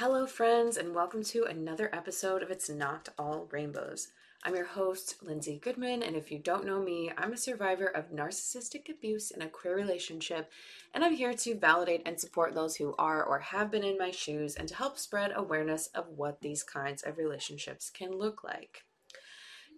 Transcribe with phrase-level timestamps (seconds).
[0.00, 4.08] Hello, friends, and welcome to another episode of It's Not All Rainbows.
[4.42, 8.10] I'm your host, Lindsay Goodman, and if you don't know me, I'm a survivor of
[8.10, 10.50] narcissistic abuse in a queer relationship,
[10.94, 14.10] and I'm here to validate and support those who are or have been in my
[14.10, 18.84] shoes and to help spread awareness of what these kinds of relationships can look like.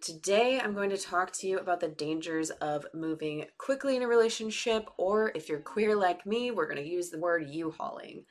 [0.01, 4.07] Today, I'm going to talk to you about the dangers of moving quickly in a
[4.07, 8.25] relationship, or if you're queer like me, we're going to use the word U hauling.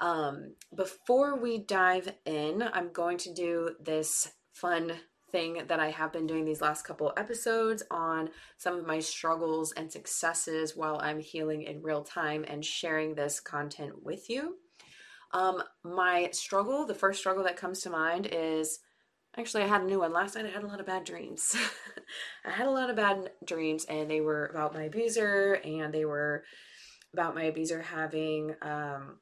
[0.00, 4.92] Um, before we dive in, I'm going to do this fun
[5.30, 9.72] thing that I have been doing these last couple episodes on some of my struggles
[9.72, 14.56] and successes while I'm healing in real time and sharing this content with you.
[15.32, 18.80] Um, my struggle, the first struggle that comes to mind is
[19.36, 20.44] actually I had a new one last night.
[20.46, 21.56] I had a lot of bad dreams.
[22.44, 26.04] I had a lot of bad dreams, and they were about my abuser, and they
[26.04, 26.44] were
[27.14, 29.18] about my abuser having um,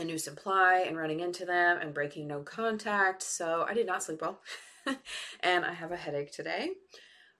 [0.00, 3.22] a new supply and running into them and breaking no contact.
[3.22, 4.40] So I did not sleep well.
[5.40, 6.70] and I have a headache today.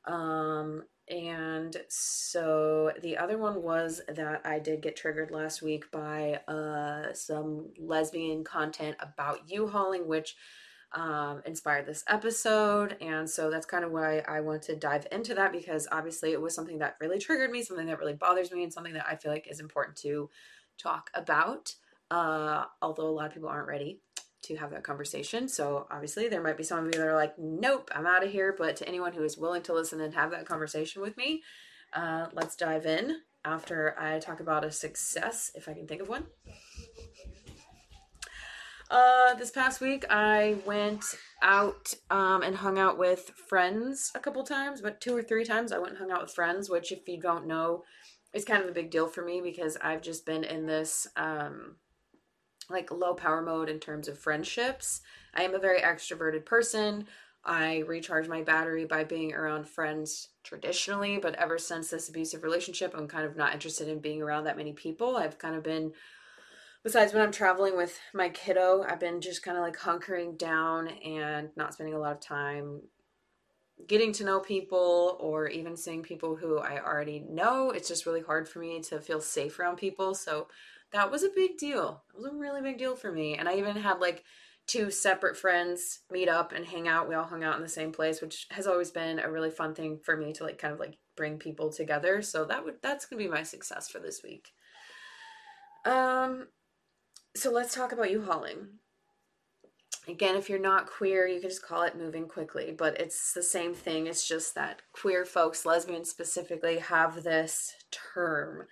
[0.05, 6.41] Um, and so the other one was that I did get triggered last week by
[6.47, 10.37] uh, some lesbian content about U hauling, which
[10.93, 12.97] um, inspired this episode.
[13.01, 16.41] And so that's kind of why I want to dive into that because obviously it
[16.41, 19.17] was something that really triggered me, something that really bothers me, and something that I
[19.17, 20.31] feel like is important to
[20.79, 21.75] talk about
[22.11, 24.01] uh, although a lot of people aren't ready
[24.43, 25.49] to have that conversation.
[25.49, 28.33] So obviously, there might be some of you that are like, nope, I'm out of
[28.33, 28.55] here.
[28.57, 31.43] But to anyone who is willing to listen and have that conversation with me,
[31.93, 36.09] uh, let's dive in after I talk about a success, if I can think of
[36.09, 36.27] one.
[38.91, 41.05] Uh, this past week, I went
[41.43, 45.71] out um, and hung out with friends a couple times, but two or three times
[45.71, 47.85] I went and hung out with friends, which, if you don't know,
[48.35, 51.77] is kind of a big deal for me because I've just been in this um,
[52.71, 55.01] like low power mode in terms of friendships.
[55.35, 57.07] I am a very extroverted person.
[57.45, 62.95] I recharge my battery by being around friends traditionally, but ever since this abusive relationship,
[62.95, 65.17] I'm kind of not interested in being around that many people.
[65.17, 65.93] I've kind of been,
[66.83, 70.89] besides when I'm traveling with my kiddo, I've been just kind of like hunkering down
[70.89, 72.83] and not spending a lot of time
[73.87, 77.71] getting to know people or even seeing people who I already know.
[77.71, 80.15] It's just really hard for me to feel safe around people.
[80.15, 80.49] So
[80.93, 82.03] that was a big deal.
[82.15, 83.37] It was a really big deal for me.
[83.37, 84.25] And I even had like
[84.67, 87.09] two separate friends meet up and hang out.
[87.09, 89.75] We all hung out in the same place, which has always been a really fun
[89.75, 92.23] thing for me to like kind of like bring people together.
[92.23, 94.53] So that would that's gonna be my success for this week.
[95.85, 96.49] Um
[97.37, 98.69] so let's talk about U hauling.
[100.09, 103.43] Again, if you're not queer, you can just call it moving quickly, but it's the
[103.43, 104.07] same thing.
[104.07, 108.67] It's just that queer folks, lesbians specifically, have this term,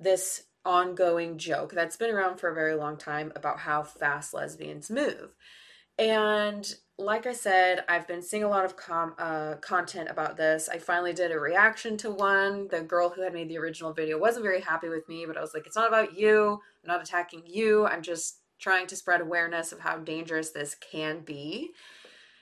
[0.00, 4.90] this ongoing joke that's been around for a very long time about how fast lesbians
[4.90, 5.34] move.
[5.98, 10.68] And like I said, I've been seeing a lot of com- uh, content about this.
[10.68, 12.68] I finally did a reaction to one.
[12.68, 15.40] The girl who had made the original video wasn't very happy with me, but I
[15.40, 16.60] was like, it's not about you.
[16.82, 17.86] I'm not attacking you.
[17.86, 21.70] I'm just trying to spread awareness of how dangerous this can be.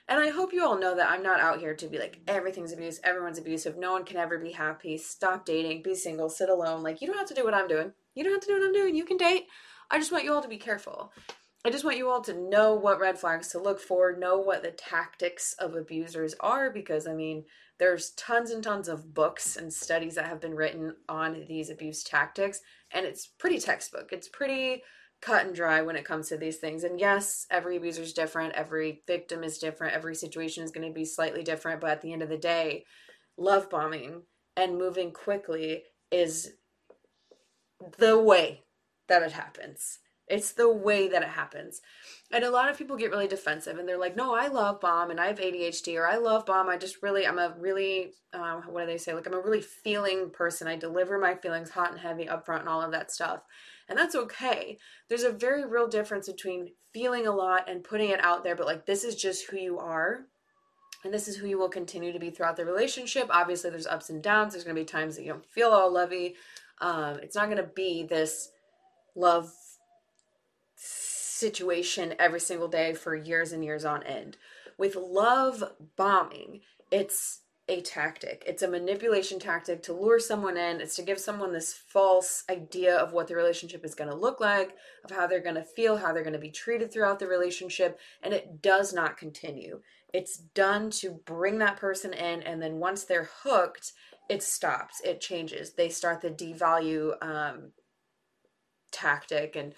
[0.09, 2.73] And I hope you all know that I'm not out here to be like, everything's
[2.73, 6.83] abuse, everyone's abusive, no one can ever be happy, stop dating, be single, sit alone.
[6.83, 7.93] Like, you don't have to do what I'm doing.
[8.15, 8.95] You don't have to do what I'm doing.
[8.95, 9.47] You can date.
[9.91, 11.13] I just want you all to be careful.
[11.65, 14.63] I just want you all to know what red flags to look for, know what
[14.63, 17.45] the tactics of abusers are, because I mean,
[17.79, 22.03] there's tons and tons of books and studies that have been written on these abuse
[22.03, 24.13] tactics, and it's pretty textbook.
[24.13, 24.83] It's pretty
[25.21, 26.83] cut and dry when it comes to these things.
[26.83, 30.93] And yes, every abuser is different, every victim is different, every situation is going to
[30.93, 32.85] be slightly different, but at the end of the day,
[33.39, 34.23] love bombing
[34.57, 36.53] and moving quickly is
[37.99, 38.63] the way
[39.09, 39.99] that it happens.
[40.29, 41.83] It's the way that it happens.
[42.31, 45.11] And a lot of people get really defensive and they're like, no, I love bomb
[45.11, 46.69] and I have ADHD or I love bomb.
[46.69, 49.13] I just really, I'm a really, um, what do they say?
[49.13, 50.69] Like, I'm a really feeling person.
[50.69, 53.43] I deliver my feelings hot and heavy up front and all of that stuff.
[53.89, 54.79] And that's okay.
[55.09, 58.67] There's a very real difference between feeling a lot and putting it out there, but
[58.67, 60.27] like, this is just who you are.
[61.05, 63.27] And this is who you will continue to be throughout the relationship.
[63.29, 64.53] Obviously, there's ups and downs.
[64.53, 66.37] There's going to be times that you don't feel all lovey
[66.83, 68.51] um, it's not going to be this
[69.17, 69.51] love
[70.77, 74.37] situation every single day for years and years on end.
[74.77, 75.63] With love
[75.97, 78.43] bombing, it's a tactic.
[78.47, 80.81] It's a manipulation tactic to lure someone in.
[80.81, 84.41] It's to give someone this false idea of what the relationship is going to look
[84.41, 84.75] like,
[85.05, 88.01] of how they're going to feel, how they're going to be treated throughout the relationship,
[88.23, 89.81] and it does not continue.
[90.13, 93.93] It's done to bring that person in, and then once they're hooked,
[94.33, 95.01] it stops.
[95.05, 95.75] It changes.
[95.75, 97.73] They start the devalue um,
[98.91, 99.75] tactic and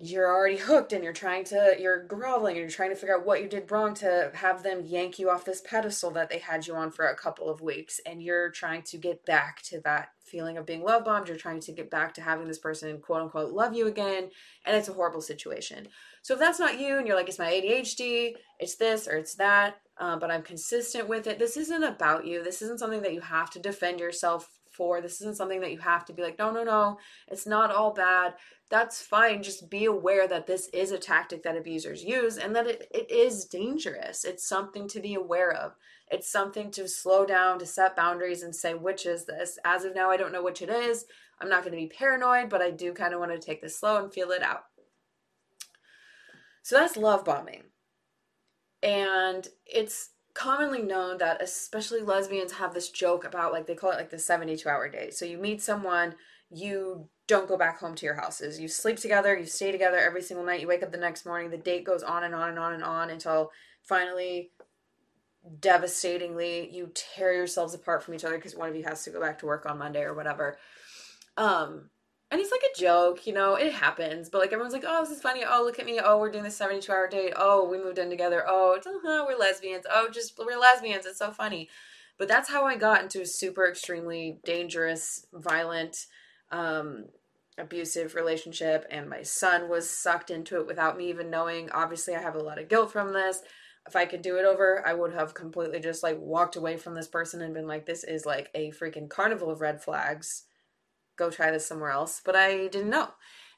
[0.00, 3.24] you're already hooked and you're trying to you're groveling and you're trying to figure out
[3.24, 6.66] what you did wrong to have them yank you off this pedestal that they had
[6.66, 10.08] you on for a couple of weeks and you're trying to get back to that
[10.24, 13.22] feeling of being love bombed you're trying to get back to having this person quote
[13.22, 14.28] unquote love you again
[14.64, 15.86] and it's a horrible situation
[16.22, 19.34] so if that's not you and you're like it's my adhd it's this or it's
[19.34, 23.14] that um, but i'm consistent with it this isn't about you this isn't something that
[23.14, 25.00] you have to defend yourself for.
[25.00, 26.98] This isn't something that you have to be like, no, no, no,
[27.28, 28.34] it's not all bad.
[28.70, 29.42] That's fine.
[29.42, 33.10] Just be aware that this is a tactic that abusers use and that it, it
[33.10, 34.24] is dangerous.
[34.24, 35.72] It's something to be aware of.
[36.10, 39.58] It's something to slow down, to set boundaries and say, which is this?
[39.64, 41.04] As of now, I don't know which it is.
[41.40, 43.78] I'm not going to be paranoid, but I do kind of want to take this
[43.78, 44.64] slow and feel it out.
[46.62, 47.64] So that's love bombing.
[48.82, 53.96] And it's commonly known that especially lesbians have this joke about like they call it
[53.96, 55.14] like the 72 hour date.
[55.14, 56.14] So you meet someone,
[56.50, 58.58] you don't go back home to your houses.
[58.58, 61.50] You sleep together, you stay together every single night, you wake up the next morning,
[61.50, 63.50] the date goes on and on and on and on until
[63.82, 64.50] finally
[65.60, 69.20] devastatingly you tear yourselves apart from each other because one of you has to go
[69.20, 70.56] back to work on Monday or whatever.
[71.36, 71.90] Um
[72.32, 74.30] and it's like a joke, you know, it happens.
[74.30, 75.44] But like everyone's like, oh, this is funny.
[75.46, 76.00] Oh, look at me.
[76.02, 77.34] Oh, we're doing this 72 hour date.
[77.36, 78.42] Oh, we moved in together.
[78.48, 79.84] Oh, uh-huh, we're lesbians.
[79.92, 81.04] Oh, just we're lesbians.
[81.04, 81.68] It's so funny.
[82.16, 86.06] But that's how I got into a super extremely dangerous, violent,
[86.50, 87.04] um,
[87.58, 88.86] abusive relationship.
[88.90, 91.70] And my son was sucked into it without me even knowing.
[91.70, 93.42] Obviously, I have a lot of guilt from this.
[93.86, 96.94] If I could do it over, I would have completely just like walked away from
[96.94, 100.44] this person and been like, this is like a freaking carnival of red flags
[101.16, 103.08] go try this somewhere else, but I didn't know.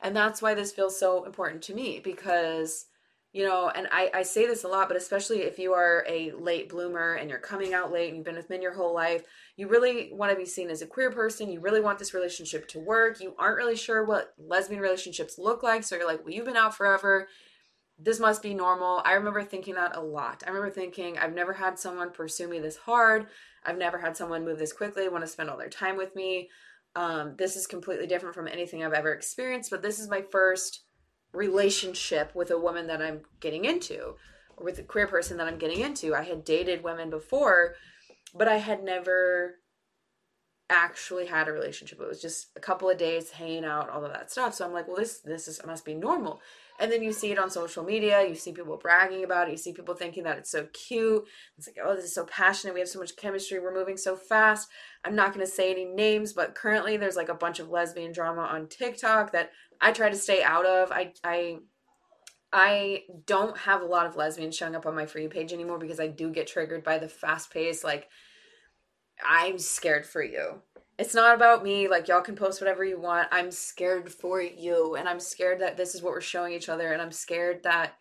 [0.03, 2.87] And that's why this feels so important to me because,
[3.33, 6.33] you know, and I, I say this a lot, but especially if you are a
[6.33, 9.23] late bloomer and you're coming out late and you've been with men your whole life,
[9.57, 11.51] you really want to be seen as a queer person.
[11.51, 13.21] You really want this relationship to work.
[13.21, 15.85] You aren't really sure what lesbian relationships look like.
[15.85, 17.29] So you're like, well, you've been out forever.
[17.99, 19.01] This must be normal.
[19.05, 20.43] I remember thinking that a lot.
[20.45, 23.29] I remember thinking, I've never had someone pursue me this hard.
[23.65, 26.51] I've never had someone move this quickly, want to spend all their time with me.
[26.97, 30.85] Um, this is completely different from anything I've ever experienced, but this is my first
[31.33, 34.15] relationship with a woman that I'm getting into,
[34.57, 36.15] or with a queer person that I'm getting into.
[36.15, 37.75] I had dated women before,
[38.35, 39.57] but I had never
[40.71, 42.01] actually had a relationship.
[42.01, 44.55] It was just a couple of days hanging out, all of that stuff.
[44.55, 46.41] So I'm like, well, this this is must be normal.
[46.81, 49.57] And then you see it on social media, you see people bragging about it, you
[49.57, 51.25] see people thinking that it's so cute.
[51.57, 52.75] It's like, oh, this is so passionate.
[52.75, 53.61] We have so much chemistry.
[53.61, 54.69] We're moving so fast.
[55.05, 58.13] I'm not going to say any names, but currently there's like a bunch of lesbian
[58.13, 59.51] drama on TikTok that
[59.81, 60.91] I try to stay out of.
[60.91, 61.59] I, I,
[62.53, 66.01] I don't have a lot of lesbians showing up on my free page anymore because
[66.01, 67.85] I do get triggered by the fast pace.
[67.85, 68.09] Like,
[69.25, 70.61] I'm scared for you
[70.99, 71.89] it's not about me.
[71.89, 73.29] Like, y'all can post whatever you want.
[73.33, 74.95] I'm scared for you.
[74.95, 76.93] And I'm scared that this is what we're showing each other.
[76.93, 77.97] And I'm scared that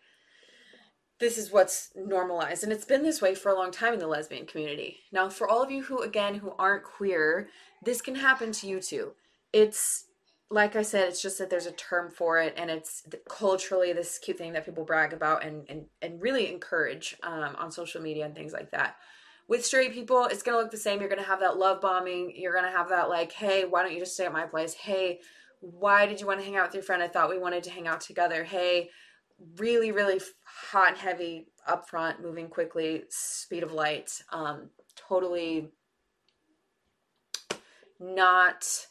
[1.18, 2.62] this is what's normalized.
[2.62, 4.98] And it's been this way for a long time in the lesbian community.
[5.10, 7.48] Now, for all of you who, again, who aren't queer,
[7.82, 9.12] this can happen to you too.
[9.52, 10.06] It's,
[10.50, 12.54] like I said, it's just that there's a term for it.
[12.56, 17.16] And it's culturally this cute thing that people brag about and, and, and really encourage
[17.24, 18.96] um, on social media and things like that
[19.48, 21.00] with straight people, it's gonna look the same.
[21.00, 22.32] You're gonna have that love bombing.
[22.34, 24.74] You're gonna have that like, hey, why don't you just stay at my place?
[24.74, 25.20] Hey,
[25.60, 27.02] why did you want to hang out with your friend?
[27.02, 28.44] I thought we wanted to hang out together.
[28.44, 28.90] Hey,
[29.56, 34.10] really, really hot and heavy, upfront, moving quickly, speed of light.
[34.32, 35.70] Um, totally
[38.00, 38.86] not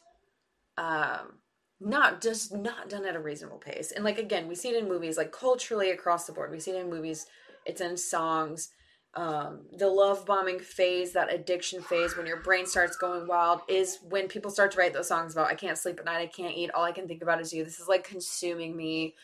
[0.76, 1.34] um
[1.80, 4.88] not just not done at a reasonable pace and like again we see it in
[4.88, 7.26] movies like culturally across the board we see it in movies
[7.66, 8.70] it's in songs
[9.16, 13.98] um, the love bombing phase, that addiction phase, when your brain starts going wild, is
[14.08, 16.56] when people start to write those songs about I can't sleep at night, I can't
[16.56, 17.64] eat, all I can think about is you.
[17.64, 19.14] This is like consuming me.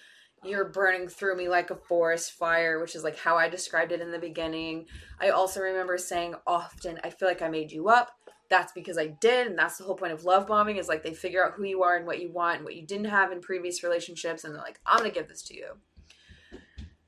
[0.45, 4.01] You're burning through me like a forest fire, which is like how I described it
[4.01, 4.87] in the beginning.
[5.21, 8.13] I also remember saying often, I feel like I made you up.
[8.49, 11.15] That's because I did, and that's the whole point of love bombing is like they
[11.15, 13.41] figure out who you are and what you want and what you didn't have in
[13.41, 15.77] previous relationships, and they're like, I'm gonna give this to you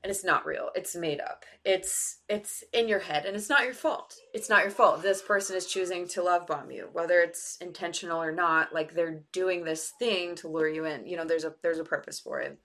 [0.03, 0.69] and it's not real.
[0.75, 1.45] It's made up.
[1.63, 4.15] It's it's in your head and it's not your fault.
[4.33, 5.01] It's not your fault.
[5.01, 9.23] This person is choosing to love bomb you whether it's intentional or not like they're
[9.31, 11.07] doing this thing to lure you in.
[11.07, 12.59] You know there's a there's a purpose for it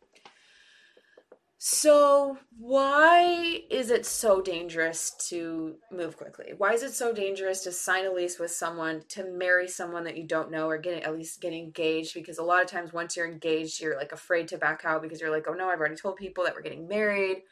[1.60, 6.52] So, why is it so dangerous to move quickly?
[6.56, 10.16] Why is it so dangerous to sign a lease with someone, to marry someone that
[10.16, 12.14] you don't know, or get at least get engaged?
[12.14, 15.20] Because a lot of times, once you're engaged, you're like afraid to back out because
[15.20, 17.42] you're like, oh no, I've already told people that we're getting married.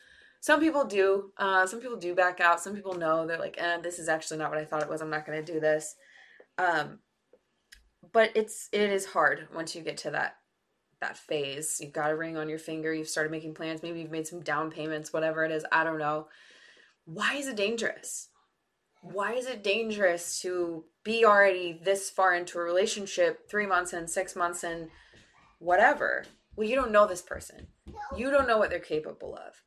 [0.40, 1.32] Some people do.
[1.36, 2.60] Uh, some people do back out.
[2.60, 5.00] Some people know they're like, eh, this is actually not what I thought it was.
[5.02, 5.96] I'm not going to do this.
[6.58, 7.00] Um,
[8.12, 10.36] but it's it is hard once you get to that
[11.00, 11.78] that phase.
[11.80, 14.40] You've got a ring on your finger, you've started making plans, maybe you've made some
[14.40, 16.28] down payments, whatever it is, I don't know.
[17.04, 18.28] Why is it dangerous?
[19.02, 24.08] Why is it dangerous to be already this far into a relationship, three months in,
[24.08, 24.88] six months in,
[25.58, 26.24] whatever?
[26.56, 27.68] Well, you don't know this person.
[28.16, 29.62] You don't know what they're capable of.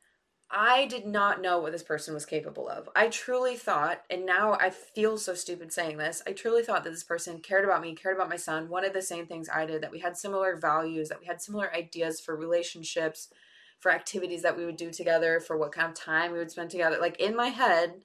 [0.52, 2.90] I did not know what this person was capable of.
[2.96, 6.90] I truly thought, and now I feel so stupid saying this, I truly thought that
[6.90, 9.84] this person cared about me, cared about my son, wanted the same things I did,
[9.84, 13.30] that we had similar values, that we had similar ideas for relationships,
[13.80, 16.72] for activities that we would do together, for what kind of time we would spend
[16.72, 16.98] together.
[17.00, 18.02] Like in my head,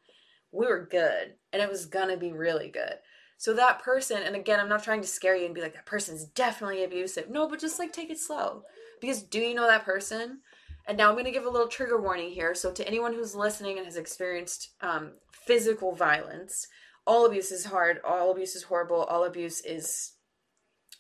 [0.53, 2.97] we were good, and it was gonna be really good.
[3.39, 5.87] So that person, and again, I'm not trying to scare you and be like, that
[5.87, 7.31] person's definitely abusive.
[7.31, 8.65] No, but just like take it slow.
[9.01, 10.41] Because do you know that person?
[10.87, 12.55] And now I'm going to give a little trigger warning here.
[12.55, 16.67] So, to anyone who's listening and has experienced um, physical violence,
[17.07, 18.01] all abuse is hard.
[18.05, 19.05] All abuse is horrible.
[19.05, 20.13] All abuse is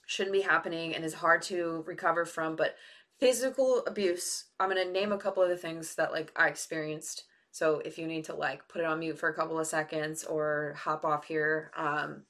[0.07, 2.57] shouldn't be happening and is hard to recover from.
[2.57, 2.76] But
[3.21, 7.25] physical abuse, I'm going to name a couple of the things that like I experienced.
[7.50, 10.25] So if you need to like put it on mute for a couple of seconds
[10.25, 12.23] or hop off here, um,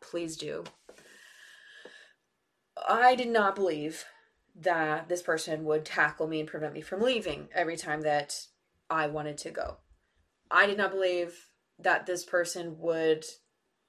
[0.00, 0.64] please do.
[2.88, 4.04] I did not believe
[4.54, 8.46] that this person would tackle me and prevent me from leaving every time that
[8.90, 9.78] I wanted to go.
[10.50, 13.24] I did not believe that this person would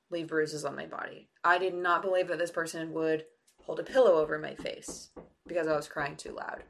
[0.10, 1.29] leave bruises on my body.
[1.43, 3.25] I did not believe that this person would
[3.65, 5.10] hold a pillow over my face
[5.48, 6.63] because I was crying too loud.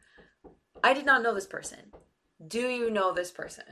[0.84, 1.92] I did not know this person.
[2.46, 3.66] Do you know this person?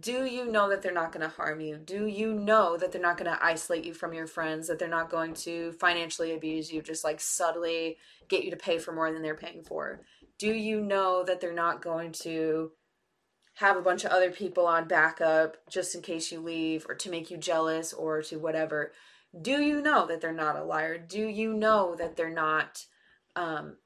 [0.00, 1.76] Do you know that they're not going to harm you?
[1.76, 4.88] Do you know that they're not going to isolate you from your friends, that they're
[4.88, 9.12] not going to financially abuse you, just like subtly get you to pay for more
[9.12, 10.00] than they're paying for?
[10.38, 12.70] Do you know that they're not going to
[13.54, 17.10] have a bunch of other people on backup just in case you leave or to
[17.10, 18.92] make you jealous or to whatever?
[19.38, 20.96] Do you know that they're not a liar?
[20.96, 22.84] Do you know that they're not
[23.36, 23.76] um,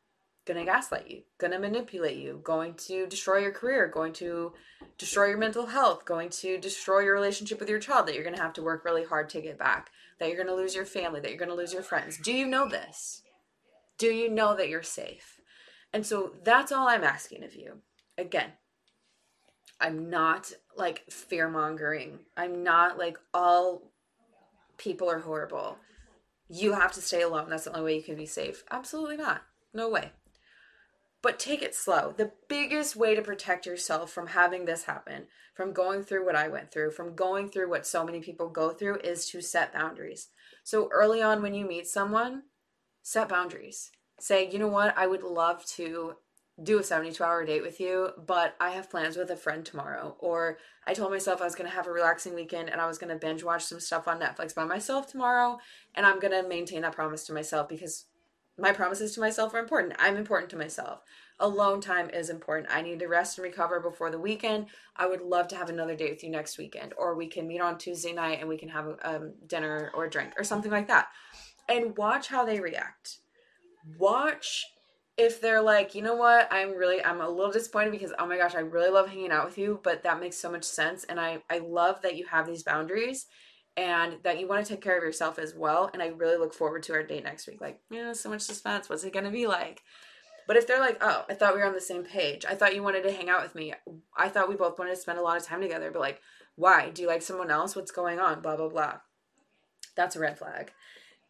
[0.46, 4.52] going to gaslight you, going to manipulate you, going to destroy your career, going to
[4.98, 8.36] destroy your mental health, going to destroy your relationship with your child that you're going
[8.36, 10.84] to have to work really hard to get back, that you're going to lose your
[10.84, 12.18] family, that you're going to lose your friends.
[12.18, 13.22] Do you know this?
[13.96, 15.40] Do you know that you're safe?
[15.92, 17.78] And so that's all I'm asking of you.
[18.18, 18.52] Again,
[19.80, 22.18] I'm not like fear mongering.
[22.36, 23.92] I'm not like all
[24.76, 25.78] people are horrible.
[26.48, 27.48] You have to stay alone.
[27.48, 28.64] That's the only way you can be safe.
[28.70, 29.42] Absolutely not.
[29.72, 30.10] No way
[31.24, 32.12] but take it slow.
[32.14, 36.48] The biggest way to protect yourself from having this happen, from going through what I
[36.48, 40.28] went through, from going through what so many people go through, is to set boundaries.
[40.64, 42.42] So early on, when you meet someone,
[43.02, 43.90] set boundaries.
[44.20, 46.16] Say, you know what, I would love to
[46.62, 50.16] do a 72 hour date with you, but I have plans with a friend tomorrow.
[50.18, 52.98] Or I told myself I was going to have a relaxing weekend and I was
[52.98, 55.58] going to binge watch some stuff on Netflix by myself tomorrow.
[55.94, 58.04] And I'm going to maintain that promise to myself because
[58.58, 59.94] my promises to myself are important.
[59.98, 61.00] I'm important to myself.
[61.40, 62.68] Alone time is important.
[62.70, 64.66] I need to rest and recover before the weekend.
[64.96, 67.60] I would love to have another date with you next weekend, or we can meet
[67.60, 70.70] on Tuesday night and we can have a um, dinner or a drink or something
[70.70, 71.08] like that.
[71.68, 73.18] And watch how they react.
[73.98, 74.64] Watch
[75.16, 78.36] if they're like, you know what, I'm really, I'm a little disappointed because, oh my
[78.36, 81.04] gosh, I really love hanging out with you, but that makes so much sense.
[81.04, 83.26] And I, I love that you have these boundaries
[83.76, 85.90] and that you want to take care of yourself as well.
[85.92, 87.60] And I really look forward to our date next week.
[87.60, 88.88] Like, yeah, so much suspense.
[88.88, 89.82] What's it going to be like?
[90.46, 92.44] But if they're like, oh, I thought we were on the same page.
[92.48, 93.72] I thought you wanted to hang out with me.
[94.16, 95.90] I thought we both wanted to spend a lot of time together.
[95.90, 96.20] But like,
[96.56, 96.90] why?
[96.90, 97.74] Do you like someone else?
[97.74, 98.42] What's going on?
[98.42, 98.98] Blah, blah, blah.
[99.96, 100.72] That's a red flag.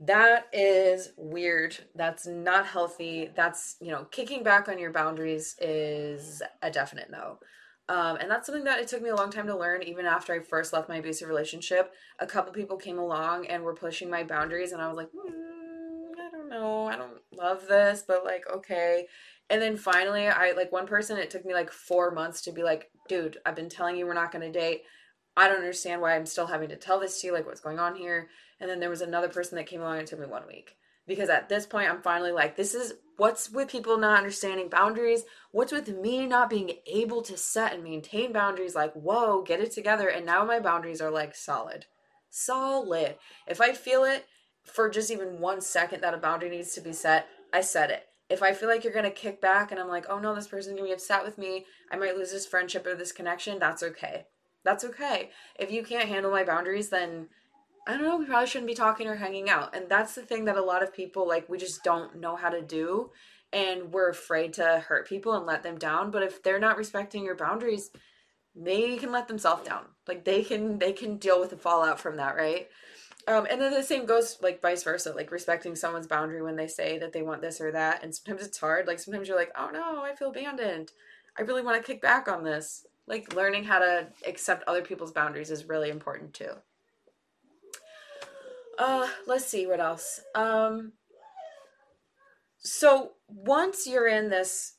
[0.00, 1.76] That is weird.
[1.94, 3.30] That's not healthy.
[3.34, 7.38] That's, you know, kicking back on your boundaries is a definite no.
[7.88, 9.82] Um, and that's something that it took me a long time to learn.
[9.82, 13.74] Even after I first left my abusive relationship, a couple people came along and were
[13.74, 18.04] pushing my boundaries, and I was like, mm, I don't know, I don't love this,
[18.06, 19.06] but like, okay.
[19.50, 21.18] And then finally, I like one person.
[21.18, 24.14] It took me like four months to be like, dude, I've been telling you we're
[24.14, 24.82] not going to date.
[25.36, 27.34] I don't understand why I'm still having to tell this to you.
[27.34, 28.30] Like, what's going on here?
[28.60, 29.98] And then there was another person that came along.
[29.98, 30.76] and took me one week
[31.06, 35.25] because at this point i'm finally like this is what's with people not understanding boundaries
[35.52, 39.73] what's with me not being able to set and maintain boundaries like whoa get it
[39.73, 41.87] together and now my boundaries are like solid
[42.30, 44.26] solid if i feel it
[44.64, 48.08] for just even one second that a boundary needs to be set i set it
[48.30, 50.78] If I feel like you're to kick back and I'm like, oh no, this person's
[50.78, 54.26] to be upset with me, I might lose this friendship or this connection, that's okay.
[54.64, 55.30] That's okay.
[55.58, 57.28] If you can't handle my boundaries, then
[57.86, 59.76] I don't know, we probably shouldn't be talking or hanging out.
[59.76, 62.48] And that's the thing that a lot of people like we just don't know how
[62.48, 63.10] to do
[63.52, 66.10] and we're afraid to hurt people and let them down.
[66.10, 67.90] But if they're not respecting your boundaries,
[68.54, 69.84] they can let themselves down.
[70.08, 72.68] Like they can they can deal with the fallout from that, right?
[73.26, 76.68] Um, and then the same goes like vice versa, like respecting someone's boundary when they
[76.68, 78.02] say that they want this or that.
[78.02, 78.86] And sometimes it's hard.
[78.86, 80.92] Like sometimes you're like, oh no, I feel abandoned.
[81.38, 82.86] I really want to kick back on this.
[83.06, 86.52] Like learning how to accept other people's boundaries is really important too.
[88.78, 90.21] Uh, let's see what else.
[90.35, 90.93] Um,
[92.59, 94.75] so once you're in this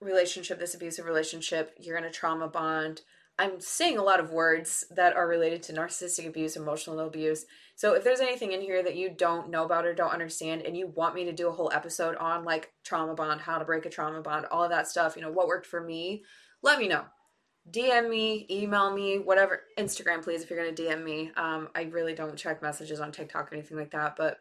[0.00, 3.02] relationship, this abusive relationship, you're in a trauma bond.
[3.38, 7.44] I'm saying a lot of words that are related to narcissistic abuse, emotional abuse.
[7.74, 10.74] So if there's anything in here that you don't know about or don't understand and
[10.74, 13.84] you want me to do a whole episode on like trauma bond, how to break
[13.84, 16.24] a trauma bond, all of that stuff, you know, what worked for me,
[16.62, 17.04] let me know.
[17.70, 19.62] DM me, email me, whatever.
[19.78, 21.32] Instagram, please, if you're going to DM me.
[21.36, 24.38] Um, I really don't check messages on TikTok or anything like that, but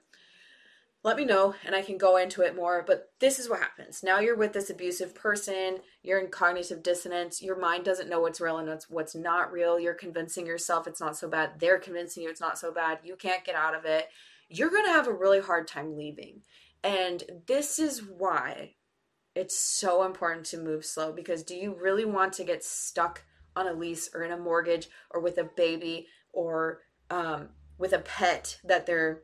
[1.04, 2.84] let me know and I can go into it more.
[2.86, 4.02] But this is what happens.
[4.04, 8.42] Now you're with this abusive person, you're in cognitive dissonance, your mind doesn't know what's
[8.42, 9.80] real and what's, what's not real.
[9.80, 13.16] You're convincing yourself it's not so bad, they're convincing you it's not so bad, you
[13.16, 14.08] can't get out of it.
[14.50, 16.42] You're going to have a really hard time leaving.
[16.84, 18.75] And this is why
[19.36, 23.24] it's so important to move slow because do you really want to get stuck
[23.56, 28.00] on a lease or in a mortgage or with a baby or um, with a
[28.00, 29.22] pet that they're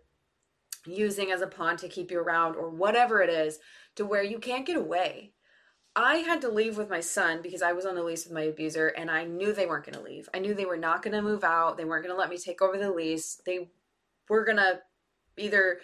[0.86, 3.60] using as a pawn to keep you around or whatever it is
[3.96, 5.34] to where you can't get away?
[5.94, 8.44] I had to leave with my son because I was on the lease with my
[8.44, 10.30] abuser and I knew they weren't going to leave.
[10.34, 11.76] I knew they were not going to move out.
[11.76, 13.42] They weren't going to let me take over the lease.
[13.46, 13.70] They
[14.30, 14.80] were going to
[15.38, 15.80] either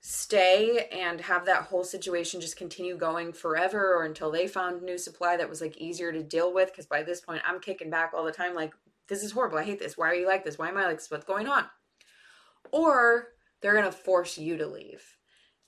[0.00, 4.96] stay and have that whole situation just continue going forever or until they found new
[4.96, 6.70] supply that was like easier to deal with?
[6.70, 8.72] Because by this point I'm kicking back all the time like
[9.08, 9.58] this is horrible.
[9.58, 9.96] I hate this.
[9.96, 10.58] Why are you like this?
[10.58, 11.10] Why am I like this?
[11.10, 11.64] What's going on?
[12.70, 13.28] Or
[13.60, 15.16] they're going to force you to leave.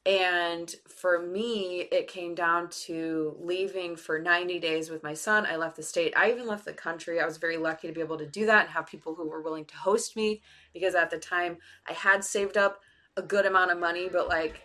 [0.06, 5.44] And for me it came down to leaving for 90 days with my son.
[5.44, 6.14] I left the state.
[6.16, 7.20] I even left the country.
[7.20, 9.42] I was very lucky to be able to do that and have people who were
[9.42, 10.40] willing to host me
[10.72, 12.80] because at the time I had saved up
[13.16, 14.60] a good amount of money, but like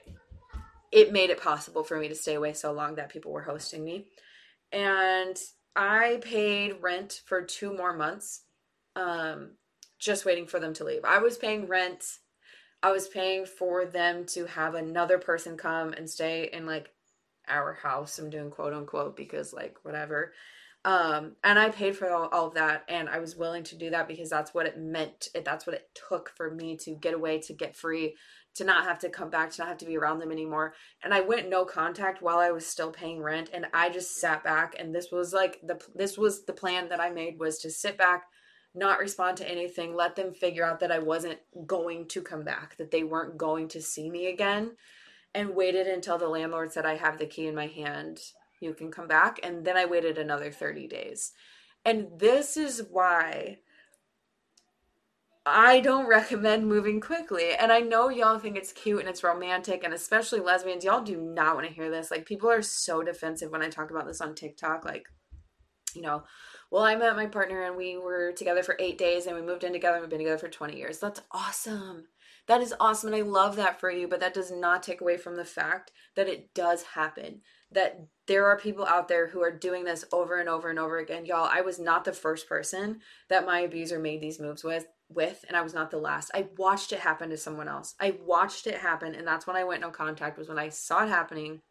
[0.91, 3.83] it made it possible for me to stay away so long that people were hosting
[3.83, 4.05] me.
[4.71, 5.37] And
[5.75, 8.43] I paid rent for two more months,
[8.95, 9.51] um,
[9.99, 11.03] just waiting for them to leave.
[11.03, 12.05] I was paying rent.
[12.81, 16.89] I was paying for them to have another person come and stay in like
[17.47, 18.19] our house.
[18.19, 20.33] I'm doing quote unquote because like whatever.
[20.85, 23.89] Um, and I paid for all, all, of that, and I was willing to do
[23.89, 25.29] that because that's what it meant.
[25.43, 28.15] That's what it took for me to get away, to get free,
[28.53, 30.75] to not have to come back, to not have to be around them anymore.
[31.03, 34.43] And I went no contact while I was still paying rent, and I just sat
[34.43, 34.75] back.
[34.77, 37.97] And this was like the this was the plan that I made was to sit
[37.97, 38.25] back,
[38.75, 42.77] not respond to anything, let them figure out that I wasn't going to come back,
[42.77, 44.77] that they weren't going to see me again,
[45.33, 48.19] and waited until the landlord said I have the key in my hand
[48.59, 49.39] you can come back.
[49.43, 51.31] And then I waited another 30 days.
[51.83, 53.59] And this is why
[55.45, 57.53] I don't recommend moving quickly.
[57.53, 61.17] And I know y'all think it's cute and it's romantic, and especially lesbians, y'all do
[61.17, 62.09] not want to hear this.
[62.09, 64.83] Like, people are so defensive when I talk about this on TikTok.
[64.85, 65.07] Like,
[65.93, 66.23] you know,
[66.71, 69.63] well, I met my partner and we were together for eight days and we moved
[69.63, 70.99] in together and we've been together for 20 years.
[70.99, 72.07] That's awesome.
[72.47, 73.13] That is awesome.
[73.13, 74.07] And I love that for you.
[74.07, 78.47] But that does not take away from the fact that it does happen that there
[78.47, 81.25] are people out there who are doing this over and over and over again.
[81.25, 85.45] Y'all, I was not the first person that my abuser made these moves with with
[85.47, 86.31] and I was not the last.
[86.33, 87.93] I watched it happen to someone else.
[87.99, 91.03] I watched it happen and that's when I went no contact was when I saw
[91.03, 91.61] it happening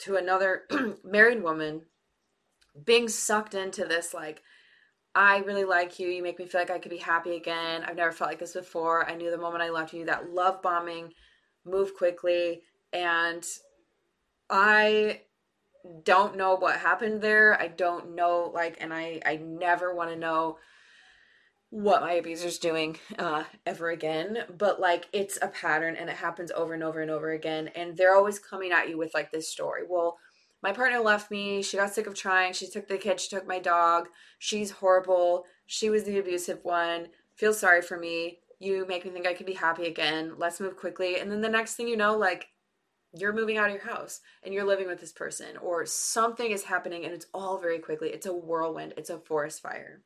[0.00, 0.62] to another
[1.04, 1.82] married woman
[2.84, 4.42] being sucked into this like
[5.16, 6.08] I really like you.
[6.08, 7.82] You make me feel like I could be happy again.
[7.84, 9.08] I've never felt like this before.
[9.08, 11.14] I knew the moment I left you that love bombing,
[11.64, 12.60] move quickly
[12.92, 13.42] and
[14.50, 15.22] I
[16.04, 17.58] don't know what happened there.
[17.58, 20.58] I don't know like and I I never want to know
[21.70, 26.52] what my abuser's doing uh ever again, but like it's a pattern and it happens
[26.52, 29.50] over and over and over again and they're always coming at you with like this
[29.50, 29.82] story.
[29.88, 30.18] Well,
[30.62, 31.62] my partner left me.
[31.62, 32.52] She got sick of trying.
[32.52, 34.08] She took the kid, she took my dog.
[34.38, 35.44] She's horrible.
[35.66, 37.08] She was the abusive one.
[37.34, 38.38] Feel sorry for me.
[38.58, 40.34] You make me think I could be happy again.
[40.38, 41.20] Let's move quickly.
[41.20, 42.48] And then the next thing you know, like
[43.12, 46.64] you're moving out of your house and you're living with this person or something is
[46.64, 48.08] happening and it's all very quickly.
[48.10, 50.02] It's a whirlwind, it's a forest fire.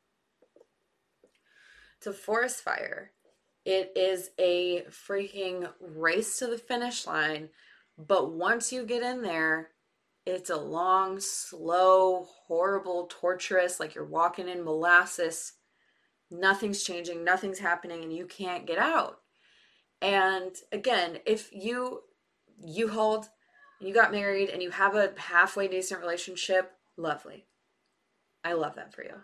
[1.97, 3.11] It's a forest fire.
[3.65, 7.49] It is a freaking race to the finish line,
[7.97, 9.70] But once you get in there,
[10.25, 15.53] it's a long, slow, horrible, torturous, like you're walking in molasses.
[16.29, 19.17] Nothing's changing, nothing's happening, and you can't get out.
[20.01, 22.01] And again, if you
[22.63, 23.25] you hold,
[23.79, 27.47] you got married, and you have a halfway decent relationship, lovely.
[28.43, 29.15] I love that for you.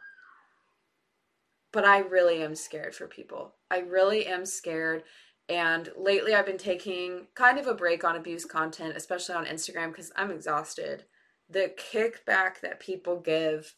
[1.72, 3.56] But I really am scared for people.
[3.70, 5.04] I really am scared.
[5.50, 9.90] And lately, I've been taking kind of a break on abuse content, especially on Instagram,
[9.90, 11.06] because I'm exhausted.
[11.50, 13.74] The kickback that people give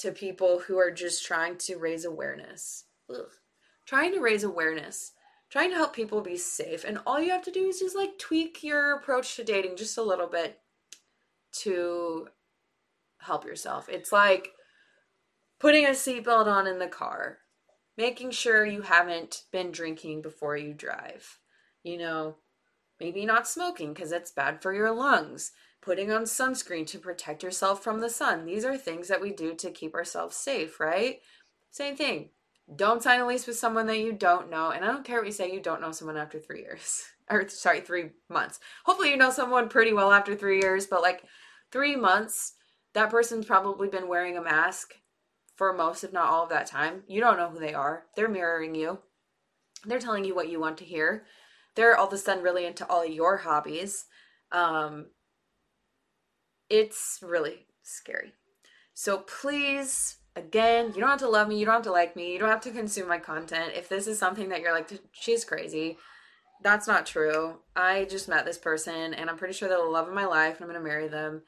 [0.00, 3.30] to people who are just trying to raise awareness, Ugh.
[3.86, 5.12] trying to raise awareness,
[5.50, 6.84] trying to help people be safe.
[6.84, 9.96] And all you have to do is just like tweak your approach to dating just
[9.96, 10.58] a little bit
[11.60, 12.28] to
[13.20, 13.88] help yourself.
[13.88, 14.50] It's like
[15.60, 17.38] putting a seatbelt on in the car,
[17.96, 21.38] making sure you haven't been drinking before you drive.
[21.82, 22.36] You know,
[23.00, 27.82] maybe not smoking because it's bad for your lungs, putting on sunscreen to protect yourself
[27.82, 28.44] from the sun.
[28.44, 31.20] These are things that we do to keep ourselves safe, right?
[31.70, 32.30] Same thing.
[32.74, 34.70] Don't sign a lease with someone that you don't know.
[34.70, 37.04] And I don't care what you say, you don't know someone after three years.
[37.30, 38.60] Or, sorry, three months.
[38.84, 41.24] Hopefully, you know someone pretty well after three years, but like
[41.72, 42.52] three months,
[42.92, 44.92] that person's probably been wearing a mask
[45.56, 47.02] for most, if not all of that time.
[47.06, 48.04] You don't know who they are.
[48.16, 48.98] They're mirroring you.
[49.84, 51.24] They're telling you what you want to hear.
[51.74, 54.06] They're all of a sudden really into all your hobbies.
[54.52, 55.06] Um,
[56.70, 58.32] it's really scary.
[58.94, 61.58] So please, again, you don't have to love me.
[61.58, 62.32] You don't have to like me.
[62.32, 63.72] You don't have to consume my content.
[63.74, 65.98] If this is something that you're like, she's crazy,
[66.62, 67.56] that's not true.
[67.76, 70.56] I just met this person and I'm pretty sure they're the love of my life
[70.56, 71.42] and I'm going to marry them.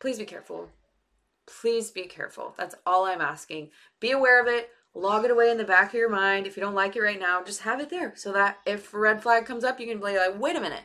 [0.00, 0.68] Please be careful.
[1.60, 2.54] Please be careful.
[2.56, 3.70] That's all I'm asking.
[4.00, 4.70] Be aware of it.
[4.94, 6.46] Log it away in the back of your mind.
[6.46, 9.22] If you don't like it right now, just have it there so that if red
[9.22, 10.84] flag comes up, you can be like, wait a minute.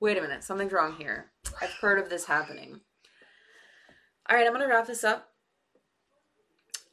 [0.00, 0.42] Wait a minute.
[0.42, 1.30] Something's wrong here.
[1.60, 2.80] I've heard of this happening.
[4.28, 5.28] All right, I'm going to wrap this up.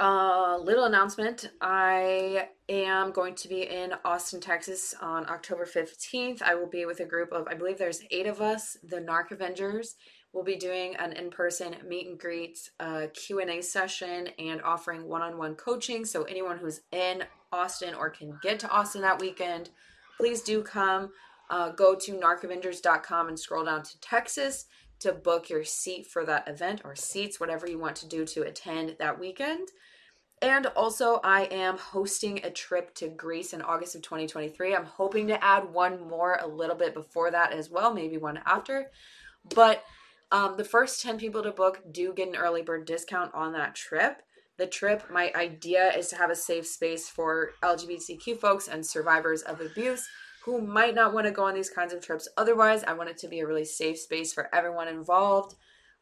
[0.02, 1.50] A uh, little announcement.
[1.62, 6.42] I am going to be in Austin, Texas on October 15th.
[6.42, 9.32] I will be with a group of, I believe there's eight of us, the Narc
[9.32, 9.96] Avengers
[10.34, 16.06] We'll be doing an in-person meet and greet uh, Q&A session and offering one-on-one coaching.
[16.06, 19.72] So anyone who's in Austin or can get to Austin that weekend,
[20.18, 21.12] please do come.
[21.50, 24.66] Uh, go to narcavengers.com and scroll down to Texas
[25.00, 28.44] to book your seat for that event or seats, whatever you want to do to
[28.44, 29.70] attend that weekend.
[30.42, 34.76] And also, I am hosting a trip to Greece in August of 2023.
[34.76, 38.40] I'm hoping to add one more a little bit before that as well, maybe one
[38.46, 38.92] after.
[39.54, 39.84] But
[40.32, 43.76] um, the first 10 people to book do get an early bird discount on that
[43.76, 44.22] trip.
[44.58, 49.42] The trip, my idea is to have a safe space for LGBTQ folks and survivors
[49.44, 50.08] of abuse
[50.44, 52.84] who might not want to go on these kinds of trips otherwise.
[52.84, 55.56] I want it to be a really safe space for everyone involved.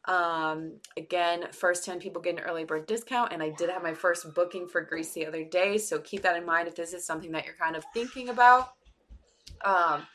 [0.04, 3.94] Um, again, first 10 people get an early bird discount, and I did have my
[3.94, 5.76] first booking for Greece the other day.
[5.78, 8.70] So keep that in mind if this is something that you're kind of thinking about.
[9.64, 10.06] Um,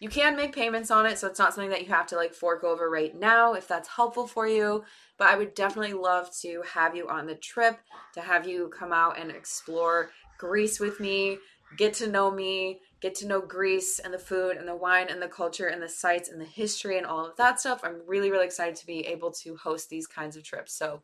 [0.00, 2.32] you can make payments on it, so it's not something that you have to like
[2.32, 4.82] fork over right now if that's helpful for you.
[5.18, 7.78] But I would definitely love to have you on the trip,
[8.14, 11.36] to have you come out and explore Greece with me,
[11.76, 15.20] get to know me, get to know Greece and the food and the wine and
[15.20, 17.82] the culture and the sites and the history and all of that stuff.
[17.84, 20.72] I'm really, really excited to be able to host these kinds of trips.
[20.72, 21.02] So,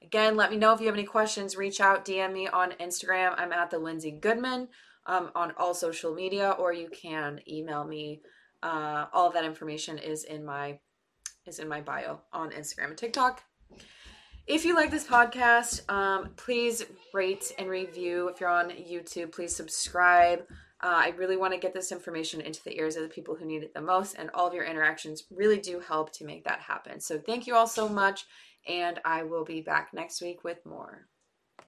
[0.00, 1.56] again, let me know if you have any questions.
[1.56, 3.34] Reach out, DM me on Instagram.
[3.36, 4.68] I'm at the Lindsay Goodman
[5.08, 8.20] um, on all social media, or you can email me.
[8.62, 10.78] Uh, all of that information is in my
[11.46, 13.42] is in my bio on Instagram and TikTok.
[14.46, 18.28] If you like this podcast, um, please rate and review.
[18.28, 20.40] If you're on YouTube, please subscribe.
[20.80, 23.44] Uh, I really want to get this information into the ears of the people who
[23.44, 26.60] need it the most, and all of your interactions really do help to make that
[26.60, 27.00] happen.
[27.00, 28.26] So, thank you all so much,
[28.66, 31.08] and I will be back next week with more.